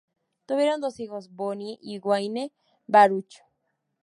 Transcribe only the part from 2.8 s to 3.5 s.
Baruch.